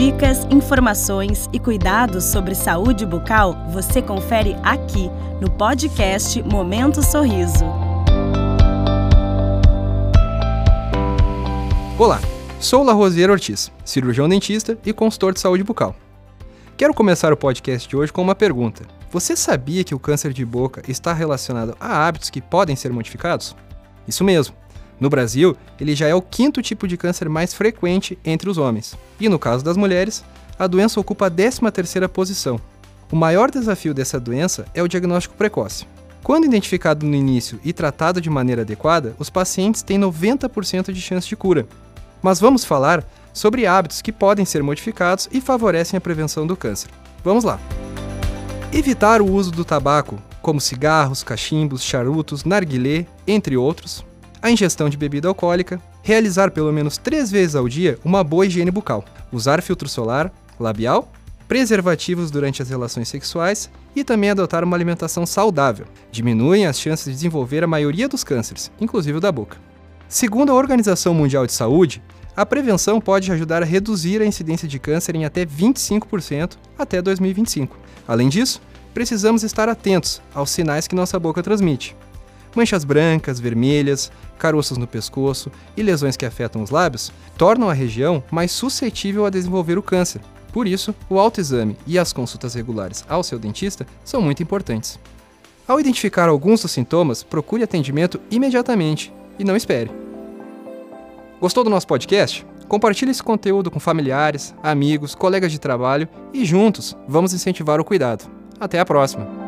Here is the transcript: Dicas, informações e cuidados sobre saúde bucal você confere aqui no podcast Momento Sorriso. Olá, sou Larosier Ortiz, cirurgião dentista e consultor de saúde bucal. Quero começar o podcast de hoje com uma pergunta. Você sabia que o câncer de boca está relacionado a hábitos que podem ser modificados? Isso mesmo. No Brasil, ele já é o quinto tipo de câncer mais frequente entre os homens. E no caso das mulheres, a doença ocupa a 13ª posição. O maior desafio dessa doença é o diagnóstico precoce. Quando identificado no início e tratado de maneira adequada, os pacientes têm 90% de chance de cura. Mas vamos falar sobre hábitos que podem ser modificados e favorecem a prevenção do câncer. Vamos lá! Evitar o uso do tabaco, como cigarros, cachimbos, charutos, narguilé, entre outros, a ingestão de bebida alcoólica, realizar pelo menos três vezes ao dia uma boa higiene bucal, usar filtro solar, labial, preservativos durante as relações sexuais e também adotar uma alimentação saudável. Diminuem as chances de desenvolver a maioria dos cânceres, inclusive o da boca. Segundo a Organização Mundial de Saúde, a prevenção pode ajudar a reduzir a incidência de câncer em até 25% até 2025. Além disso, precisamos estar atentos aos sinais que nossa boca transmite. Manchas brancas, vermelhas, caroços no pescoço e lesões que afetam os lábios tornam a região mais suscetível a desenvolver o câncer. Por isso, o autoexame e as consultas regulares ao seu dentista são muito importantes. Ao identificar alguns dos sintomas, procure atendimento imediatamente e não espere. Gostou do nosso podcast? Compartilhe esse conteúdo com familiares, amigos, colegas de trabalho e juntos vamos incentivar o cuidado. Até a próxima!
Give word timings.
Dicas, 0.00 0.46
informações 0.50 1.46
e 1.52 1.58
cuidados 1.58 2.24
sobre 2.24 2.54
saúde 2.54 3.04
bucal 3.04 3.54
você 3.70 4.00
confere 4.00 4.56
aqui 4.62 5.10
no 5.42 5.50
podcast 5.50 6.42
Momento 6.42 7.02
Sorriso. 7.02 7.66
Olá, 11.98 12.18
sou 12.58 12.82
Larosier 12.82 13.30
Ortiz, 13.30 13.70
cirurgião 13.84 14.26
dentista 14.26 14.78
e 14.86 14.92
consultor 14.94 15.34
de 15.34 15.40
saúde 15.40 15.62
bucal. 15.62 15.94
Quero 16.78 16.94
começar 16.94 17.30
o 17.30 17.36
podcast 17.36 17.86
de 17.86 17.94
hoje 17.94 18.10
com 18.10 18.22
uma 18.22 18.34
pergunta. 18.34 18.84
Você 19.10 19.36
sabia 19.36 19.84
que 19.84 19.94
o 19.94 19.98
câncer 19.98 20.32
de 20.32 20.46
boca 20.46 20.82
está 20.88 21.12
relacionado 21.12 21.76
a 21.78 22.06
hábitos 22.06 22.30
que 22.30 22.40
podem 22.40 22.74
ser 22.74 22.90
modificados? 22.90 23.54
Isso 24.08 24.24
mesmo. 24.24 24.59
No 25.00 25.08
Brasil, 25.08 25.56
ele 25.80 25.94
já 25.94 26.06
é 26.06 26.14
o 26.14 26.20
quinto 26.20 26.60
tipo 26.60 26.86
de 26.86 26.98
câncer 26.98 27.28
mais 27.28 27.54
frequente 27.54 28.18
entre 28.24 28.50
os 28.50 28.58
homens. 28.58 28.94
E 29.18 29.28
no 29.28 29.38
caso 29.38 29.64
das 29.64 29.76
mulheres, 29.76 30.22
a 30.58 30.66
doença 30.66 31.00
ocupa 31.00 31.26
a 31.26 31.30
13ª 31.30 32.06
posição. 32.06 32.60
O 33.10 33.16
maior 33.16 33.50
desafio 33.50 33.94
dessa 33.94 34.20
doença 34.20 34.66
é 34.74 34.82
o 34.82 34.88
diagnóstico 34.88 35.34
precoce. 35.34 35.86
Quando 36.22 36.44
identificado 36.44 37.06
no 37.06 37.14
início 37.14 37.58
e 37.64 37.72
tratado 37.72 38.20
de 38.20 38.28
maneira 38.28 38.60
adequada, 38.60 39.16
os 39.18 39.30
pacientes 39.30 39.80
têm 39.80 39.98
90% 39.98 40.92
de 40.92 41.00
chance 41.00 41.26
de 41.26 41.34
cura. 41.34 41.66
Mas 42.22 42.38
vamos 42.38 42.62
falar 42.62 43.02
sobre 43.32 43.66
hábitos 43.66 44.02
que 44.02 44.12
podem 44.12 44.44
ser 44.44 44.62
modificados 44.62 45.28
e 45.32 45.40
favorecem 45.40 45.96
a 45.96 46.00
prevenção 46.00 46.46
do 46.46 46.54
câncer. 46.54 46.90
Vamos 47.24 47.42
lá! 47.42 47.58
Evitar 48.70 49.22
o 49.22 49.32
uso 49.32 49.50
do 49.50 49.64
tabaco, 49.64 50.20
como 50.42 50.60
cigarros, 50.60 51.22
cachimbos, 51.22 51.82
charutos, 51.82 52.44
narguilé, 52.44 53.06
entre 53.26 53.56
outros, 53.56 54.04
a 54.42 54.50
ingestão 54.50 54.88
de 54.88 54.96
bebida 54.96 55.28
alcoólica, 55.28 55.80
realizar 56.02 56.50
pelo 56.50 56.72
menos 56.72 56.96
três 56.96 57.30
vezes 57.30 57.54
ao 57.54 57.68
dia 57.68 57.98
uma 58.04 58.24
boa 58.24 58.46
higiene 58.46 58.70
bucal, 58.70 59.04
usar 59.32 59.62
filtro 59.62 59.88
solar, 59.88 60.32
labial, 60.58 61.10
preservativos 61.46 62.30
durante 62.30 62.62
as 62.62 62.70
relações 62.70 63.08
sexuais 63.08 63.68
e 63.94 64.04
também 64.04 64.30
adotar 64.30 64.62
uma 64.62 64.76
alimentação 64.76 65.26
saudável. 65.26 65.86
Diminuem 66.12 66.66
as 66.66 66.78
chances 66.78 67.06
de 67.06 67.12
desenvolver 67.12 67.64
a 67.64 67.66
maioria 67.66 68.08
dos 68.08 68.22
cânceres, 68.22 68.70
inclusive 68.80 69.18
o 69.18 69.20
da 69.20 69.32
boca. 69.32 69.56
Segundo 70.08 70.52
a 70.52 70.54
Organização 70.54 71.12
Mundial 71.12 71.46
de 71.46 71.52
Saúde, 71.52 72.02
a 72.36 72.46
prevenção 72.46 73.00
pode 73.00 73.30
ajudar 73.32 73.62
a 73.62 73.66
reduzir 73.66 74.22
a 74.22 74.26
incidência 74.26 74.68
de 74.68 74.78
câncer 74.78 75.14
em 75.16 75.24
até 75.24 75.44
25% 75.44 76.52
até 76.78 77.02
2025. 77.02 77.76
Além 78.06 78.28
disso, 78.28 78.62
precisamos 78.94 79.42
estar 79.42 79.68
atentos 79.68 80.22
aos 80.34 80.50
sinais 80.50 80.86
que 80.86 80.94
nossa 80.94 81.18
boca 81.18 81.42
transmite. 81.42 81.96
Manchas 82.54 82.84
brancas, 82.84 83.38
vermelhas, 83.38 84.10
caroços 84.38 84.76
no 84.76 84.86
pescoço 84.86 85.50
e 85.76 85.82
lesões 85.82 86.16
que 86.16 86.26
afetam 86.26 86.62
os 86.62 86.70
lábios 86.70 87.12
tornam 87.36 87.70
a 87.70 87.74
região 87.74 88.22
mais 88.30 88.50
suscetível 88.50 89.24
a 89.24 89.30
desenvolver 89.30 89.78
o 89.78 89.82
câncer. 89.82 90.20
Por 90.52 90.66
isso, 90.66 90.94
o 91.08 91.18
autoexame 91.18 91.76
e 91.86 91.98
as 91.98 92.12
consultas 92.12 92.54
regulares 92.54 93.04
ao 93.08 93.22
seu 93.22 93.38
dentista 93.38 93.86
são 94.04 94.20
muito 94.20 94.42
importantes. 94.42 94.98
Ao 95.66 95.78
identificar 95.78 96.28
alguns 96.28 96.62
dos 96.62 96.72
sintomas, 96.72 97.22
procure 97.22 97.62
atendimento 97.62 98.20
imediatamente 98.30 99.12
e 99.38 99.44
não 99.44 99.54
espere. 99.54 99.90
Gostou 101.40 101.62
do 101.62 101.70
nosso 101.70 101.86
podcast? 101.86 102.44
Compartilhe 102.66 103.10
esse 103.10 103.22
conteúdo 103.22 103.70
com 103.70 103.80
familiares, 103.80 104.54
amigos, 104.62 105.14
colegas 105.14 105.50
de 105.50 105.58
trabalho 105.58 106.08
e 106.32 106.44
juntos 106.44 106.96
vamos 107.08 107.32
incentivar 107.32 107.80
o 107.80 107.84
cuidado. 107.84 108.30
Até 108.58 108.78
a 108.78 108.84
próxima! 108.84 109.39